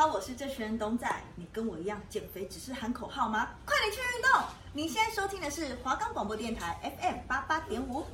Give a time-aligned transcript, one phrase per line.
[0.00, 1.08] 好，我是这群人董仔。
[1.36, 3.50] 你跟我一样减肥只是喊口号吗？
[3.64, 4.42] 快点去运动！
[4.72, 8.04] 你现在收听的是华冈广播电台 FM 八八点五。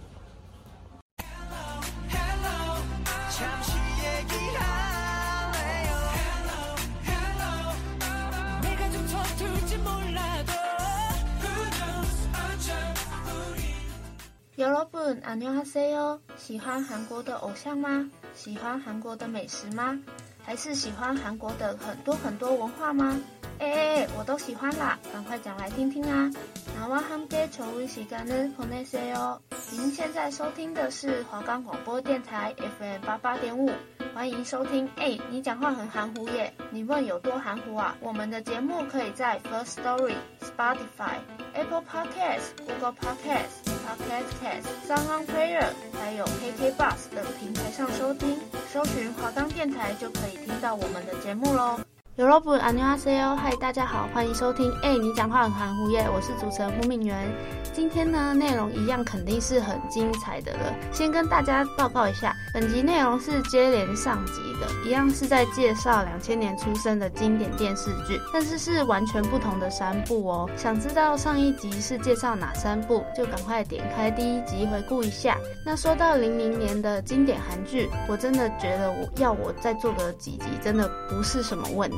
[14.57, 16.21] 여러분，안녕하세요。
[16.37, 18.09] 喜欢韩国的偶像吗？
[18.35, 19.99] 喜欢韩国的美食吗？
[20.47, 23.21] 还是喜欢韩国的很多很多文化吗？
[23.59, 26.33] 哎哎哎，我都喜欢啦，赶快讲来听听啊！
[26.81, 29.39] 나와함께좋은시간을보내세요。
[29.71, 33.71] 您现在收听的是华冈广播电台 FM 八八点五，
[34.15, 34.91] 欢迎收听。
[34.97, 37.97] 哎，你讲话很含糊耶，你问有多含糊啊？
[38.01, 45.67] 我们的节目可以在 First Story、Spotify、Apple Podcasts、Google Podcasts。Podcast Cast、SoundOnPlayer，
[46.01, 48.39] 还有 KK Bus 等平台上收听，
[48.72, 51.80] 搜寻华冈电台就可以听到我们的节目喽。
[52.18, 54.74] Europe a n i v e r so，hi，大家好，欢迎收听。
[54.82, 57.32] 哎、你讲话很含糊耶，我是主持人胡敏元。
[57.72, 60.74] 今天呢，内容一样肯定是很精彩的了。
[60.92, 70.50] 先跟大家报告一下，本集内容是接连上集的，一样是在介绍两千年出生的经典电视剧，但是是完全不同的三部哦。
[70.58, 75.38] 想知道上一集是介绍哪三部，就赶快点开第一集回顾一下。
[75.64, 81.96] 那说到零零年的经典韩剧，我真的觉得我要我再做个几集，真的不是什么问题。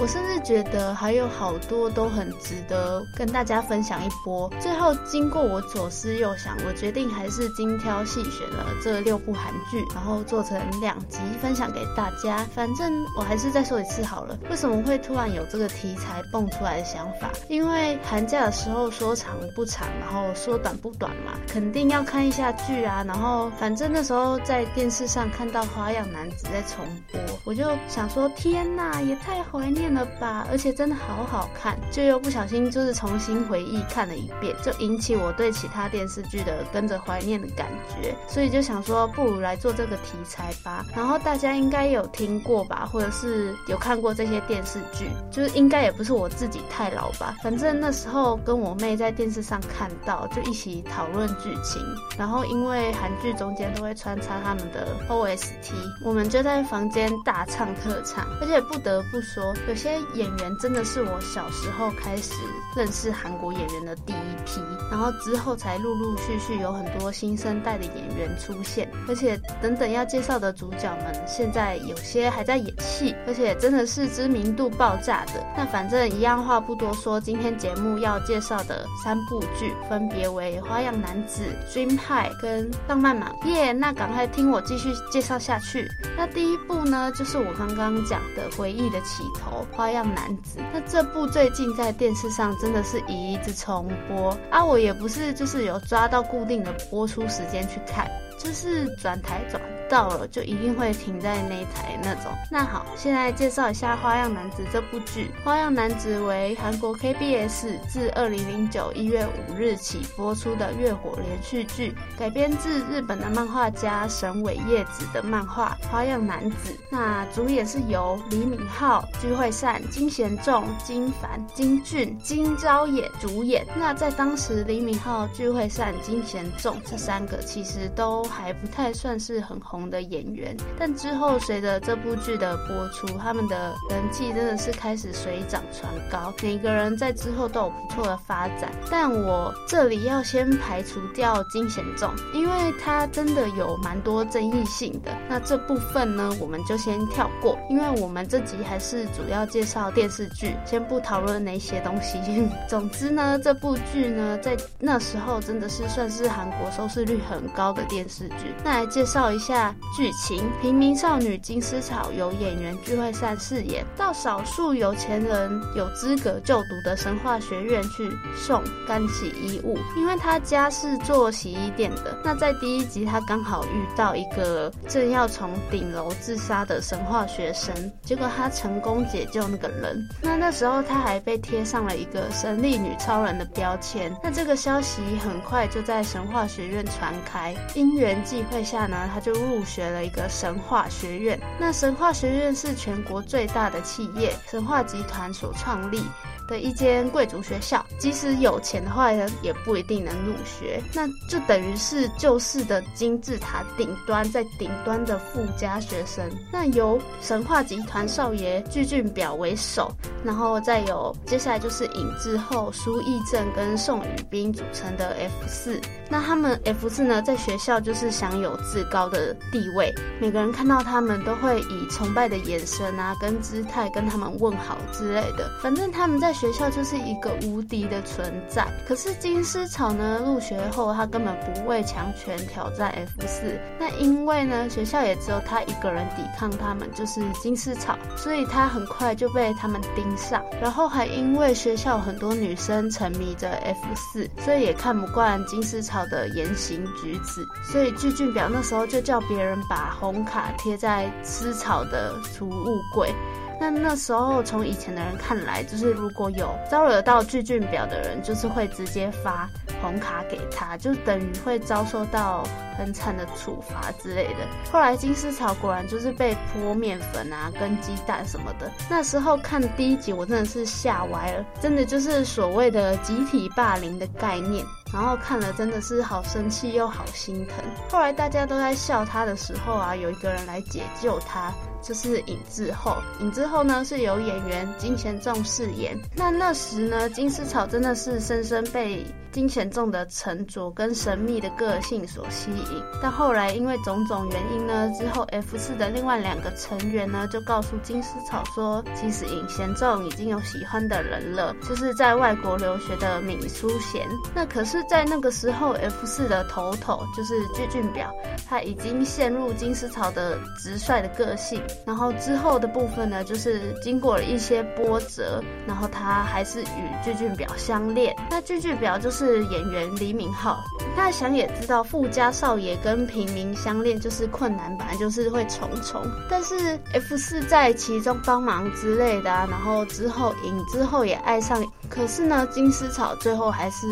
[0.00, 4.50] 我甚至觉得还有好多都很值得跟大家分享一波。
[4.58, 4.94] 最后。
[5.04, 12.44] 经过我左思右想，我决定还是精挑细选了这六部韩剧，然后做成两集分享给大家。
[12.54, 17.30] 反正我还是再说一次好了，为什么会突然有这个题材蹦出来的想法？
[17.48, 23.04] 因为寒假的时候说长不长，然后说短不短嘛，肯定要看一下剧啊。
[23.06, 30.46] 然后反正那时候在电视上看到《花样男子》在重播，我就想说天呐，也太怀念了吧！
[30.50, 35.16] 而且真的好好看，就又不小心就是重新回忆看了一遍，就引起。
[35.16, 40.84] 我对其他电视剧的跟着怀念的感觉，所以就想说，不如来做这个题材吧。
[40.94, 47.34] 然后大家应该有听过吧，或者是有看过这些电视剧，就是应该也不是我自己太老吧。
[47.42, 51.82] 反正那时候跟我妹在电视上看到，就一起讨论剧情。
[52.18, 55.72] 然后因为韩剧中间都会穿插他们的 OST，
[56.04, 58.26] 我们就在房间大唱特唱。
[58.40, 62.32] 而且不得不说，说有些演员真的是我小时候开始
[62.74, 64.62] 认识韩国演员的第一批。
[64.90, 75.44] 然后之后才陆陆续续有很多新生代的演员出现，而且等等要介绍的主角们，现在有些还在演戏，而且真的是知名度爆炸的。
[75.54, 81.42] 那反正一样话不多说，今天节目要介绍的三部剧分别为《花样男子》、
[81.76, 83.44] 《Dream High》跟《浪漫满屋》。
[83.48, 85.86] 耶，那赶快听我继续介绍下去。
[86.16, 90.60] 那第一部呢，就是我刚刚讲的回忆的起头，《花样男子》。
[90.72, 94.76] 那这部最近在电视上真的是一直重播啊，我。
[94.78, 98.06] 也不是，就是有抓到固定的播出时间去看，
[98.38, 99.60] 就是转台转。
[99.88, 102.32] 到了就一定会停在那一台那种。
[102.50, 105.30] 那好，现在介绍一下《花样男子》这部剧。
[105.44, 116.72] 《花样男子》为韩国 KBS 自二零零九一月五日起播出的月火连续剧，改编自日本的漫画家神尾叶子的漫画《花样男子》。
[116.90, 123.66] 那主演是由李敏镐、具惠善、金贤重、金凡、金俊、金昭演主演。
[123.76, 138.72] 那在当时，李敏镐、具惠善、金贤重这三个其实都还不太算是很红的演员，但之后随着这部剧的播出，他们的人气真的是开始水涨船高，每个人在之后都有不错的发展。
[138.90, 145.10] 但我这里要先排除掉金贤重，因为他真的有蛮多争议性的。
[145.28, 152.18] 那这部分呢，我们就先跳过，因为我们这集还是主要介绍电视剧，先不讨论那些东西。
[152.68, 158.54] 总之呢，这部剧呢，在那时候真的是算是韩国收视率很高的电视剧。
[158.64, 159.65] 那来介绍一下。
[159.96, 172.18] 剧情：平民少女金丝草由演员具惠善饰演，到少数有钱人有资格就读的神话学院去送干洗衣物，因为他家是做洗衣店的。
[172.24, 179.98] 那在第一集，他刚好遇到一个正要从顶楼自杀的神话学生，结果他成功解救那个人。
[180.22, 184.14] 那那时候他还被贴上了一个神力女超人的标签。
[184.22, 189.55] 那这个消息很快就在神话学院传开，因缘际会下呢，他就入。
[189.56, 196.02] 入学了一个神话学院，那神话学院是全国最大的企业神话集团所创立。
[196.46, 200.82] 的一间贵族学校，即使有钱的话呢，也不一定能入学。
[200.94, 206.24] 那就等于是旧式的金字塔顶端，在顶端的富家学生。
[206.52, 209.90] 那由神话集团少爷具俊表为首，
[210.24, 215.80] 然后再有接下来就是尹志厚、苏义正跟宋宇彬组成的 F 四。
[216.08, 225.50] 那他们 F 四呢，在学校就是享有至高的地位，每个人看到他们都会以崇拜的眼神啊，跟姿态跟他们问好之类的。
[225.60, 228.66] 反正他们在学校就是一个无敌的存在。
[228.86, 233.58] 可是金丝草呢，入学后他根本不畏强权挑战 F 四。
[233.80, 240.44] 那因为呢，学校也只有他一个人抵抗他们，就是金丝草，所以他很快就被他们盯上。
[240.60, 253.10] 然后还因为学校很多女生沉迷着 F 四，所以也看不惯金丝草的言行举止，所以巨俊表那时候就叫别人把红卡贴在丝草的储物柜。
[253.58, 259.48] 那那时候从以前的人看来，就是如果有招惹到巨俊表的人，就是会直接发
[259.80, 262.44] 红卡给他，就等于会遭受到
[262.76, 264.46] 很惨的处罚之类的。
[264.70, 268.70] 后来金丝草果然就是被泼面粉啊，跟鸡蛋什么的。
[268.88, 274.64] 那时候看第一集，我真的是吓歪了，真的就是所谓的集体霸凌的概念。
[274.92, 277.56] 然后看了真的是好生气又好心疼。
[277.90, 281.52] 后来大家都在笑他的时候啊，有一个人来解救他，
[281.82, 282.96] 就是尹志厚。
[283.20, 285.98] 尹志厚呢是由演员金贤重饰演。
[286.14, 292.65] 那那时呢，金丝草真的是深深被金贤重的沉着跟神秘的个性所吸引。
[293.02, 304.06] 但后来因为种种原因呢，之后 F 四的另外两个成员呢就告诉金丝草说，其实尹贤重已经有喜欢的人了，就是在外国留学的闵书贤。
[304.32, 304.76] 那可是。
[304.76, 308.14] 是在那个时候，F 四的头头就是具俊表，
[308.46, 311.62] 他已经陷入金丝草的直率的个性。
[311.86, 318.14] 然后之后的部分呢，就是经过了一些波折，然后他还是与具俊表相恋。
[318.28, 320.58] 那具俊表就是演员李敏镐，
[320.94, 326.02] 大家想也知道，富家少爷跟平民相恋就是困难，本来就是会重重。
[326.30, 333.86] 但是 F 四在其中帮忙之类的啊，然后之后影之后也爱上，可是呢，金丝草最后还是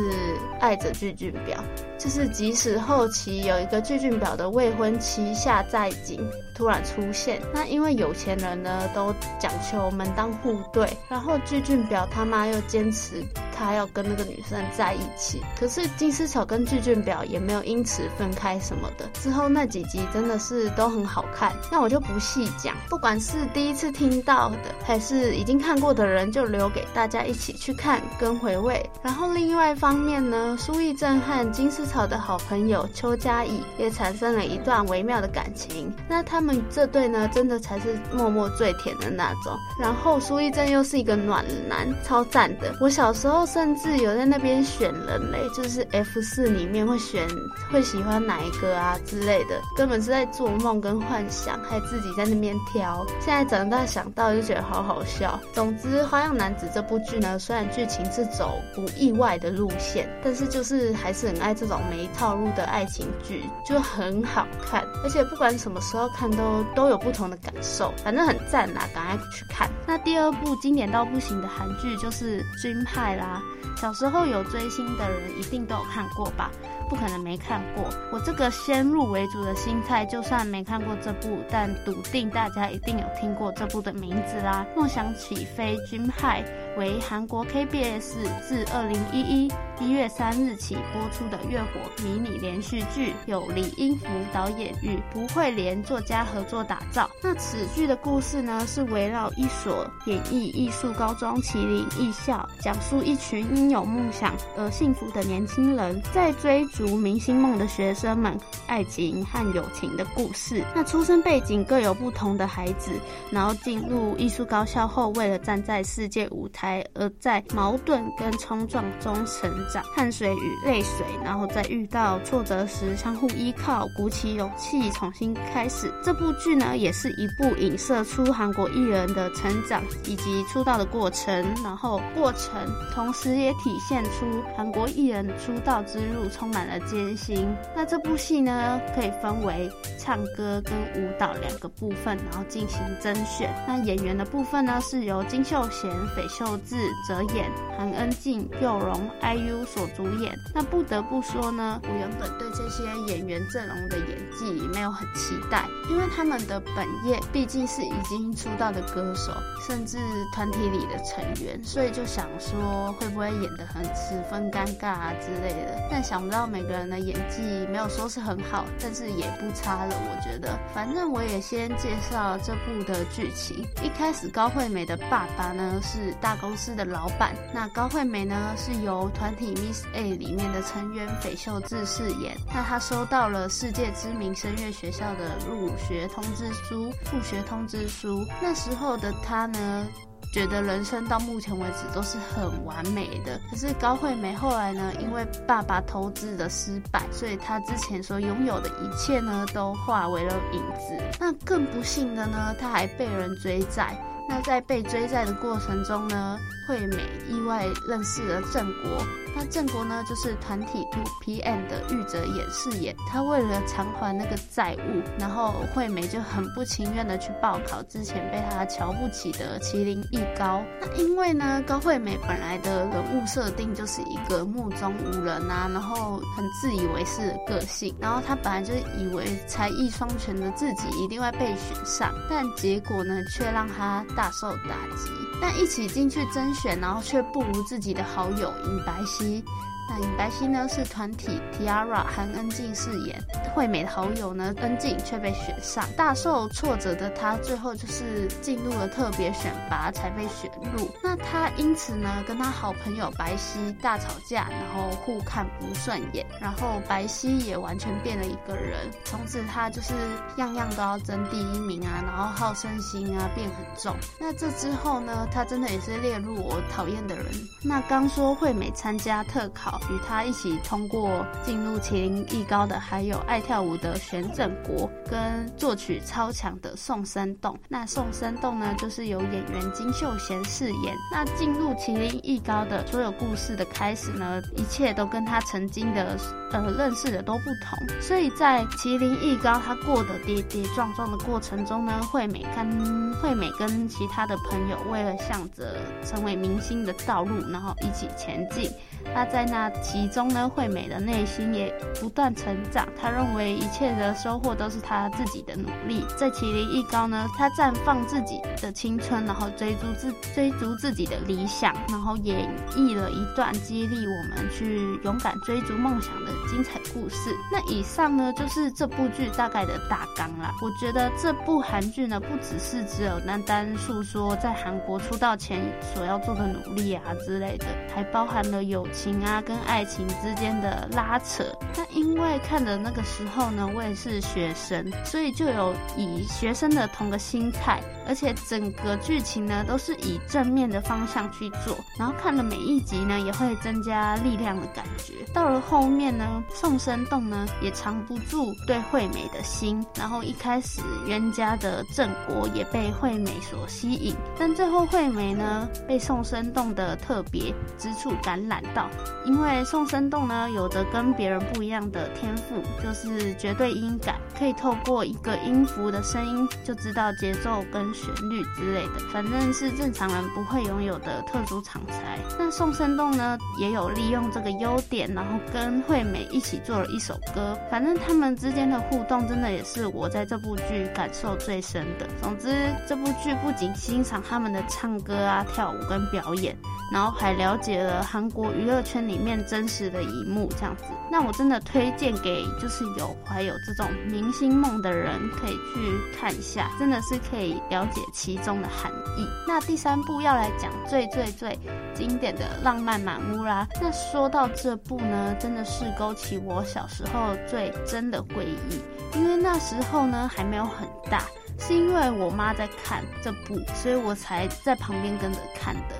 [0.61, 0.75] 爱。
[0.85, 1.63] 着具俊表，
[1.97, 6.21] 就是即使后期有一个具俊表的未婚妻夏在景
[6.55, 19.09] 突然出现，那因为有钱人呢都讲求门当户对，然后具俊表他妈又坚持他要跟那个女生在一起，可是金丝草跟具俊表也没有因此分开什么的。
[19.15, 28.85] 之后那几集真的是都很好看，那我就不细讲，不管是第一次听到的还是已经看过的人，就留给大家一起去看跟回味。
[29.03, 35.93] 然后另外一方面呢，苏翊政和金丝草的好朋友邱嘉怡也产生了一段微妙的感情。
[36.09, 39.57] 那他们这对呢，真的才是默默最甜的那种。
[39.79, 42.75] 然后苏翊政又是一个暖男，超赞的。
[42.81, 47.27] 我小时候甚至有在那边选人嘞，就是 F 四里面会选
[47.71, 53.05] 会喜欢哪一个啊之类的，根本是在做梦跟幻想，还自己在那边挑。
[53.21, 55.39] 现在长大想到就觉得好好笑。
[55.53, 64.85] 总之，《花样男子》这部剧呢，虽然剧情是走不意外的路线，但是就是还是很爱这种没套路的爱情剧，就很好看。
[65.03, 69.69] 而且不管什么时候看都都有不同的感受，反正很赞啦，赶快去看。
[69.87, 73.34] 那第二部经典到不行的韩剧就是《军派》啦，
[73.77, 76.51] 小时候有追星的人一定都有看过吧？
[76.89, 77.85] 不可能没看过。
[78.13, 84.67] 我这个先入为主的心态，就算没看过这部，但笃定大家一定有听过这部的名字啦。
[84.77, 86.45] 《梦想起飞》《军派》
[86.79, 97.11] 为韩国 KBS 自二零一一一月三日起播出的月火迷你连续剧，由李英福导演与朴惠莲作家合作打造。
[97.23, 106.95] 那此剧的故事呢，是围绕一所演艺艺术高中麒麟艺校，讲述一群因有梦想而幸福的年轻人在追逐。
[107.05, 110.65] 明星梦的学生们，爱情和友情的故事。
[110.75, 112.93] 那出生背景各有不同的孩子，
[113.31, 125.93] 然后进入艺术高校后，为了站在世界舞台，而在矛盾跟冲撞中成长，汗水与泪水，然后在遇到挫折时相互依靠，鼓起勇气重新开始。
[126.03, 132.55] 这部剧呢，也是一部影射出韩国艺人的成长以及出道的过程，然后过程，
[132.95, 136.64] 同时也体现出韩国艺人出道之路充满。
[136.65, 137.55] 满了艰辛。
[137.77, 143.53] 那这部戏呢，可以分为唱歌跟舞蹈两个部分，然后进行甄选。
[143.69, 150.35] 那演员的部分呢，是由金秀贤、斐秀智、泽演、韩恩静、佑荣、IU 所主演。
[150.55, 159.33] 那不得不说呢，我原本对这些演员阵容的演技没有很期待，因为他们的本业毕竟是已经出道的歌手，
[159.67, 159.99] 甚至
[160.35, 165.89] 团体里的成员，所以就想说会不会演得很十分尴尬啊之类的。
[165.91, 170.57] 但想不到每个人的演技没有说是很好，但是也不差了，我觉得。
[170.73, 173.67] 反正我也先介绍这部的剧情。
[173.83, 182.37] 一开始高惠美的爸爸呢是大公司的老板，那高惠美呢是由团体 Miss A 里面的成员斐秀智饰演。
[182.47, 188.25] 那她收到了世界知名声乐学校的入学通知书，入学通知书。
[188.41, 189.89] 那时候的她呢，
[190.35, 193.41] 觉得人生到目前为止都是很完美的。
[193.49, 201.01] 可是高惠美后来呢，因为爸爸投资的失败，所以她之前所拥有的一切呢，都化为了影子。
[201.21, 203.97] 那更不幸的呢，她还被人追债。
[204.29, 206.37] 那在被追债的过程中呢，
[206.67, 209.24] 惠美意外认识了郑国。
[209.37, 212.95] 那正国呢，就是团体 to pm 的玉泽演饰演。
[213.11, 220.63] 他为了偿还那个债务，然后惠美就很不情愿的去报考之前被他瞧不起的麒麟艺高。
[220.81, 227.95] 那因为呢，高惠美本来的人物设定就是一个目中无人啊，然后很自以为是的个性。
[228.01, 235.11] 然后他本来就以为才艺双全的自己一定会被选上，但结果呢，却让他大受打击。
[235.41, 239.43] 但一起进去甄选，然后却不如自己的好友尹白皙。
[239.87, 243.23] 那白希呢，是团体 Tiara 韩恩静饰演，
[243.55, 250.91] 惠美的好友呢，恩静却被选上，大受挫折的她最后就是进入了特别选拔才被选入。
[251.03, 259.93] 那她因此呢，跟她好朋友白希大吵架，然后互看不顺眼，然后白希也完全变了一个人，从此她就是
[260.39, 263.95] 样样都要争第一名啊，然后好胜心啊变很重。
[264.19, 267.27] 那这之后呢，她真的也是列入我讨厌的人。
[267.63, 269.74] 那刚说惠美参加特考。
[269.91, 277.59] 与他一起通过进入麒麟艺高的，还有爱跳舞的玄正国跟作曲超强的宋生栋。
[277.69, 280.95] 那宋生栋呢，就是由演员金秀贤饰演。
[281.13, 286.17] 那进入麒麟艺高的所有故事的开始呢，一切都跟他曾经的
[286.53, 288.01] 呃认识的都不同。
[288.01, 298.71] 所以在麒麟艺高他过的跌跌撞撞的过程中呢，惠美跟惠美跟其他的朋友为了向着成为明星的道路，然后一起前进。
[299.13, 302.89] 他在那其中呢，惠美的内心也不断成长。
[303.01, 306.05] 他认为一切的收获都是他自己的努力。
[306.17, 317.31] 在麒麟艺高呢，他绽放自己的青春，然后追逐自追逐自己的理想，然后演绎了一段激励我们去勇敢追逐梦想的精彩故事。
[317.51, 320.53] 那以上呢，就是这部剧大概的大纲啦。
[320.63, 325.61] 我觉得这部韩剧呢，不只是只有单单诉说在韩国出道前
[325.95, 331.45] 所要做的努力啊之类的，还包含了有情啊跟爱情之间的拉扯。
[331.77, 341.77] 那因为看的那个时候呢，我也是学生，所以就有以学生的同个心态，而且整个剧情呢都是以正面的方向去做。
[341.99, 345.15] 然后看了每一集呢，也会增加力量的感觉。
[345.33, 358.89] 到了后面呢，宋生栋呢也藏不住对惠美的心，然后一开始冤家的正国也被惠美所吸引，但最后惠美呢被宋生栋的特别之处感染到，
[359.25, 372.19] 因为宋生栋呢有着跟别人不一样的天赋，就是绝对音感，可以透过一个音符的声音就知道节奏跟旋律之类的，反正是正常人不会拥有的特殊长才。
[372.39, 382.07] 那宋生栋呢也有利用这个优点，然后跟惠美一起做了一首歌，反正他们之间的互动真的也是我在这部剧感受最深的。
[382.21, 386.57] 总之，这部剧不仅欣赏他们的唱歌啊、跳舞跟表演。
[386.93, 399.27] 然后还了解了韩国娱乐圈里面真实的一幕，这样子，那我真的推荐给就是有怀有这种明星梦的人可以去看一下，真的是可以了解其中的含义。
[399.47, 401.59] 那第三部要来讲最最最
[401.95, 403.67] 经典的浪漫满屋啦。
[403.81, 408.83] 那说到这部呢，真的是勾起我小时候最真的回忆，
[409.19, 411.23] 因为那时候呢还没有很大，
[411.59, 415.95] 是因为我妈在看这部，所以我才在旁边跟着看的。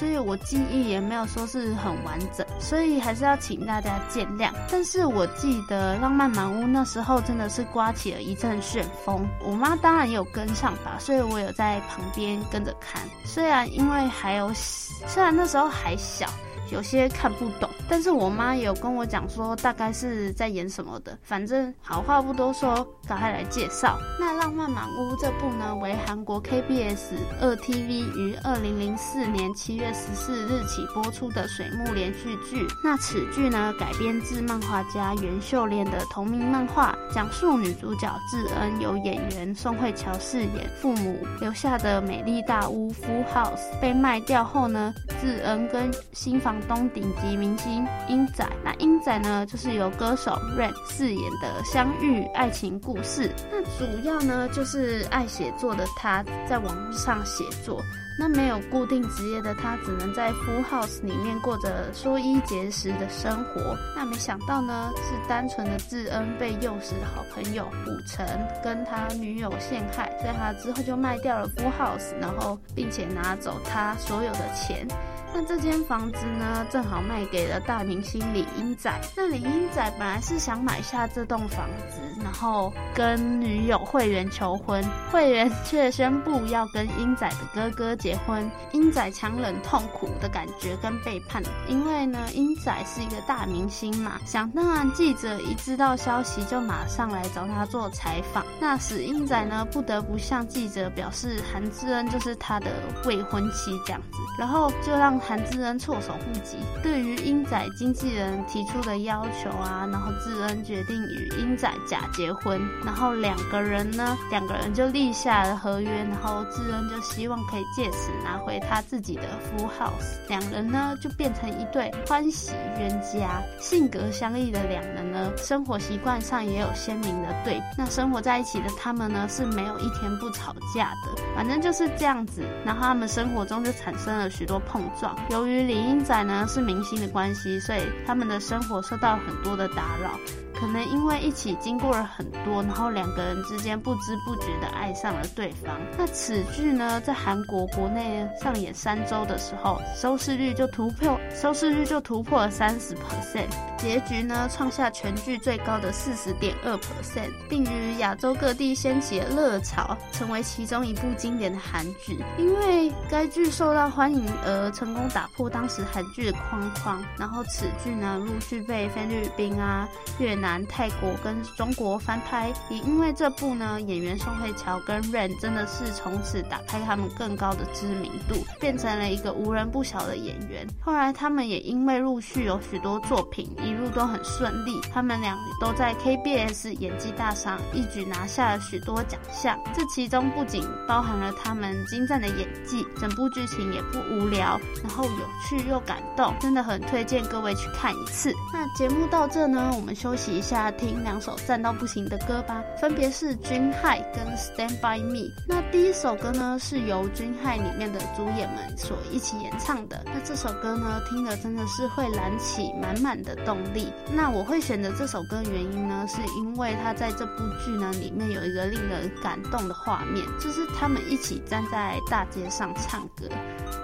[0.00, 4.50] 所以我记忆也没有说是很完整，所以还是要请大家见谅。
[4.72, 13.02] 但是我记得《浪漫满屋》那时候真的是刮起了一阵旋风，我妈当然也有跟上吧，所以我有在旁边跟着看。
[13.26, 16.26] 虽然因为还有，虽然那时候还小。
[16.70, 21.18] 有些看不懂，但是我妈有跟我讲说大概是在演什么的。
[21.22, 23.98] 反正好话不多说，赶快来介绍。
[24.18, 32.66] 那《浪漫满屋》这部呢，为韩国 KBS 二 TV 于二零零四年七月十四日起播出的水木连续剧。
[32.84, 53.30] 那此剧呢，改编自漫画家袁秀莲的同名漫画，讲述女主角智恩由演员宋慧乔饰演，父母留下的美丽大屋 Full House 被卖掉后呢，智恩跟新房东顶级明星英仔，那英仔呢，就是由歌手 Rain 饰演的相遇爱情故事。
[53.50, 57.80] 那主要呢，就是爱写作的他，在网络上写作。
[58.20, 63.74] 那没有固定职业的他，只能在 Full House 里面过着说衣节食的生活。
[63.96, 68.26] 那没想到呢，是单纯的智恩被幼时的好朋友武成
[68.62, 74.86] 跟他女友陷害，所以他之后就卖掉了 Full House，然后并且拿走他所有的钱。
[75.32, 78.92] 那这间房子呢，正好卖给了大明星李英仔。
[79.16, 88.50] 那李英仔本来是想买下这栋房子，然后跟女友慧媛求婚，慧媛却宣布要跟英仔的哥哥结结婚。
[88.72, 98.44] 英仔强忍痛苦的感觉跟背叛，因为呢，英仔是一个大明星嘛，想当然记者一知道消息就马上来找他做采访。
[98.58, 102.66] 那使英仔呢不得不向记者表示，韩智恩就是他的
[103.04, 105.20] 未婚妻这样子，然后就让。
[105.20, 117.90] 韩智恩措手不及，对于英仔经纪人提出的要求啊，然后智恩决定与英仔假结婚，然后两个人呢，两个人就立下了合约，然后智恩就希望可以借
[118.22, 123.42] 拿回他自己的 Full House，两人呢就变成一对欢喜冤家。
[123.58, 127.62] 性格相异的两人呢，生活习惯上也有鲜明的对比。
[127.76, 132.42] 那生活在一起的他们呢，是没有一天不吵架的，反正就是这样子。
[132.64, 135.16] 然后他们生活中就产生了许多碰撞。
[135.30, 140.10] 由于李英仔呢是明星的关系，所以他们的生活受到很多的打扰。
[140.52, 145.80] 可能因为一起经过了很多，然后两个人之间不知不觉的爱上了对方。
[145.96, 162.22] 那此剧呢，在韩国国国内上演三周的时候，收视率就突破，收视率就突破了三十 percent，结局呢创下全剧最高的四十点二 percent，并于亚洲各地掀起了热潮，成为其中一部经典的韩剧。
[162.36, 170.50] 因为该剧受到欢迎而成功打破当时韩剧的框框，然后此剧呢陆续被菲律宾啊、越南。
[170.66, 180.66] 泰国跟中国翻拍，也因为这部呢，演员宋慧乔跟 Rain 真的是从此打开他们更高的知名度，变成了一个无人不晓的演员。
[180.80, 184.80] 后来他们也因为陆续有许多作品，一路都很顺利。
[184.92, 189.58] 他们俩都在 KBS 演技大赏一举拿下了许多奖项。
[189.74, 195.10] 这其中不仅包含了他们精湛的演技，整部剧情也不无聊，然后有
[195.48, 198.32] 趣又感动，真的很推荐各位去看一次。
[198.52, 205.28] 那节目到这呢，我们休息一下听两首赞到不行的歌吧，分别是《Dream High》跟《Stand By Me》。
[205.46, 210.02] 那第一首歌呢，是由《Dream High》里面的主演们所一起演唱的。
[210.06, 213.92] 那这首歌呢，听了真的是会燃起满满的动力。
[214.12, 223.28] 那我会选择这首歌原因呢，是因为他在这部剧呢里面有一个令人感动的画面，就是他们一起站在大街上唱歌，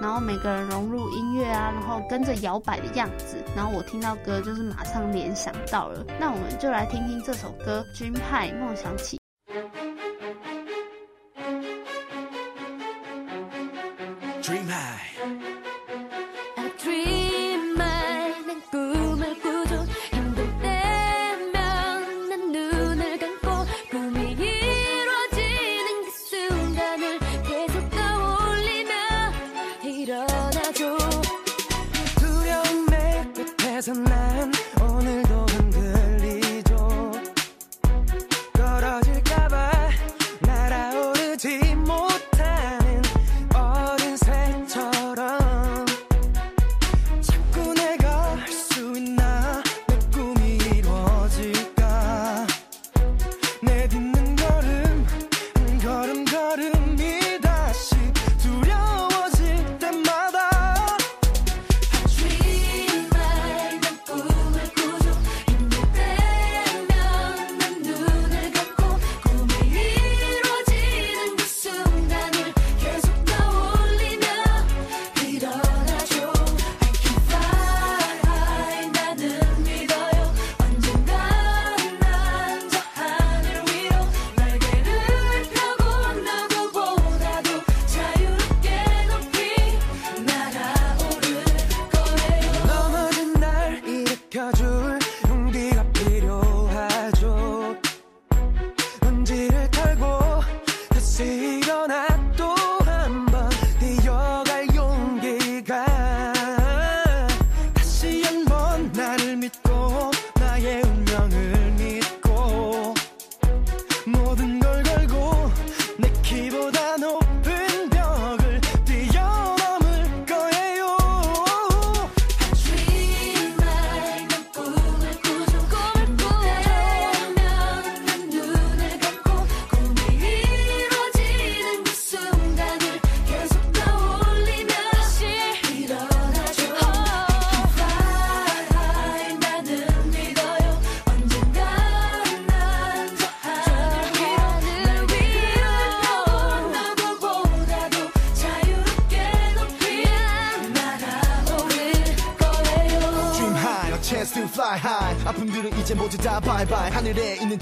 [0.01, 6.05] 然后每个人融入音乐啊，然后跟着摇摆的样子，然后我听到歌就是马上联想到了。
[6.19, 6.47] 那我们。
[6.59, 9.19] 就来听听这首歌《军派》梦想起。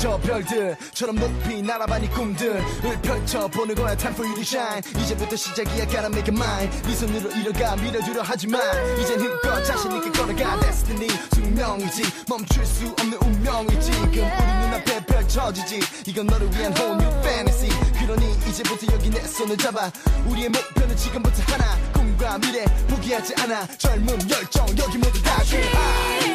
[0.05, 2.63] 저 별들처럼 높이 날아봐 네 꿈들을
[3.01, 4.83] 펼쳐보는 거야 time for you to shine.
[5.03, 8.61] 이제부터 시작이야 gotta make it mine 네 손으로 이뤄가 밀어주려 하지만
[9.01, 10.61] 이젠 힘껏 자신 있게 걸어가.
[10.61, 13.93] Destiny 숙명이지 멈출 수 없는 운명이지.
[13.93, 15.81] 지금 우리 눈앞에 펼쳐지지.
[16.07, 17.71] 이건 너를 위한 whole new fantasy.
[17.99, 19.91] 그러니 이제부터 여기 내 손을 잡아.
[20.27, 21.79] 우리의 목표는 지금부터 하나.
[21.95, 23.67] 꿈과 미래 포기하지 않아.
[23.79, 26.34] 젊음 열정 여기 모두 다 high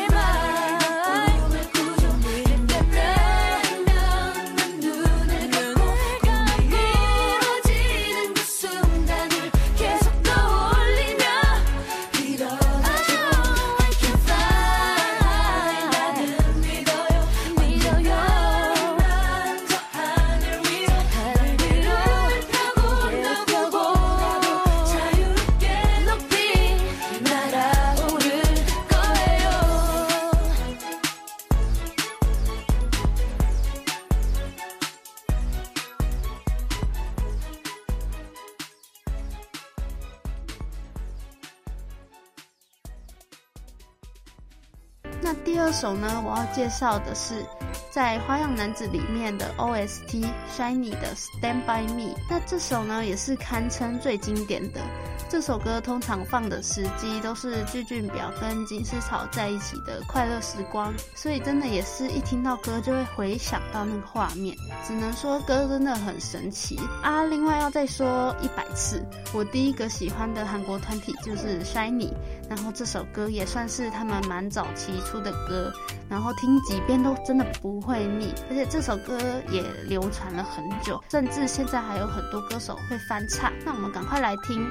[45.70, 47.46] 这首呢，我要介绍的是
[47.92, 50.26] 在《花样男子》里面的 OST
[50.58, 52.16] Shiny 的 Stand by Me。
[52.28, 54.82] 那这首呢，也是堪称最经典的。
[55.30, 64.58] 这首歌通常放的时机都是具俊表跟金丝草在一起的快乐时光，所以真的也是一听到歌就会回想到那个画面。
[64.84, 67.24] 只能说歌真的很神奇啊！
[67.26, 72.12] 另外要再说一百次，我第一个喜欢的韩国团体就是 Shiny，
[72.50, 75.72] 然后这首歌也算是他们蛮早期出的歌，
[76.10, 79.15] 然后听几遍都真的不会腻，而且这首歌
[79.52, 83.54] 也流传了很久，甚至现在还有很多歌手会翻唱。
[83.63, 84.68] 那我们赶快来听。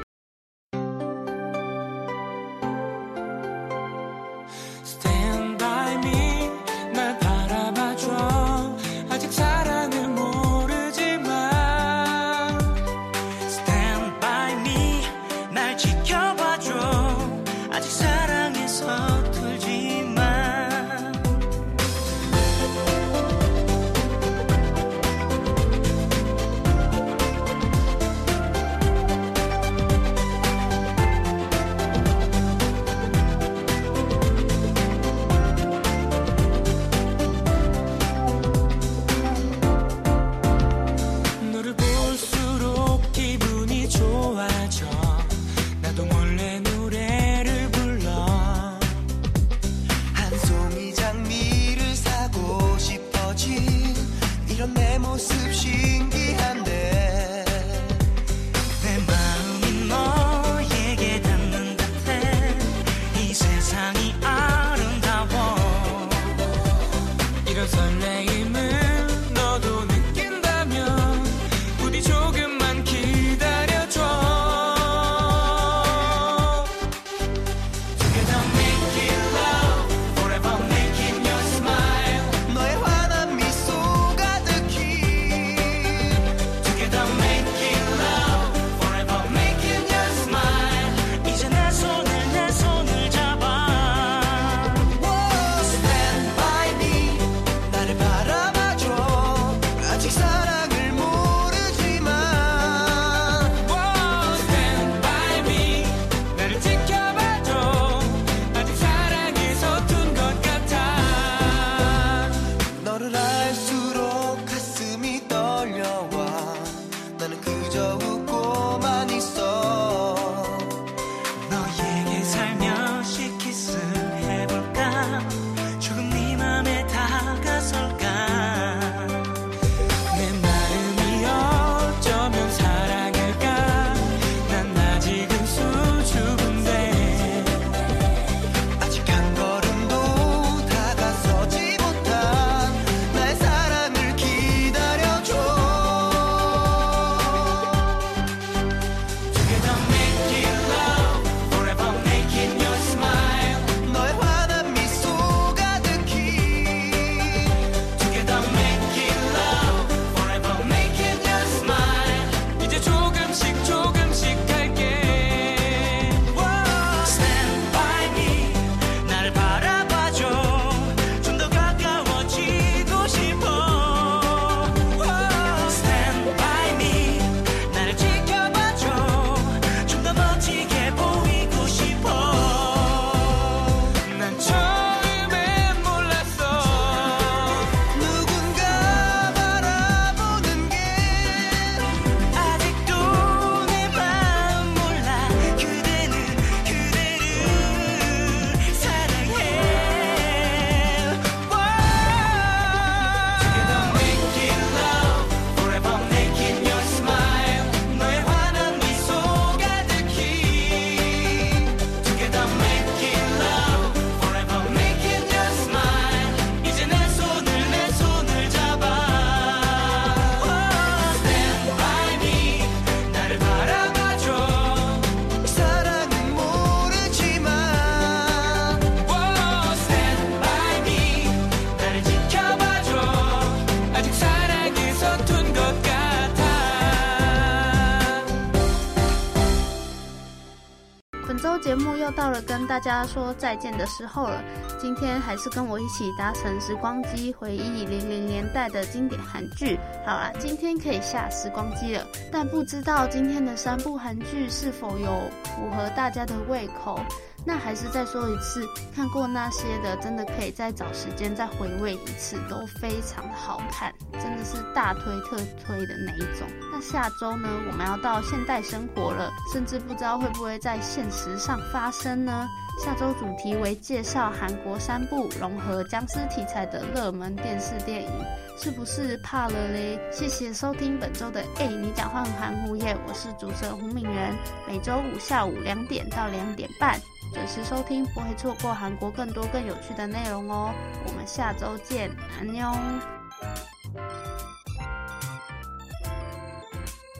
[242.78, 244.40] 大家说再见的时候了。
[244.78, 249.76] 今天还是跟我一起搭乘时光机，回忆零零年代的经典韩剧。
[250.06, 255.10] 好啦，今天可以下时光机了，但不知道今天的三部韩剧是否有
[255.42, 257.00] 符合大家的胃口。
[257.44, 266.46] 那还是再说一次，看过那些的，真的可以再找时间再回味一次，都非常好看，真的是大推特推的那一种。
[266.70, 272.46] 那下周呢，我们要到现代生活了，甚至不知道会不会在现实上发生呢？
[272.84, 278.10] 下周主题为介绍韩国三部融合僵尸题材的热门电视电影，
[278.56, 279.98] 是不是怕了嘞？
[280.12, 284.32] 谢谢收听本周的哎，你讲话很含糊耶，我是主持人胡敏媛，
[284.68, 287.00] 每周五下午两点到两点半。
[287.32, 290.72] 准时收听，不会错过韩国更多更有趣的内容哦。
[291.06, 292.72] 我们下周见，安妞。